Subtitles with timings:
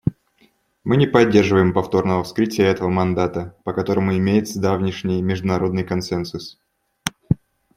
[0.83, 6.57] Мы не поддерживаем повторного вскрытия этого мандата, по которому имеется давнишний международный консенсус.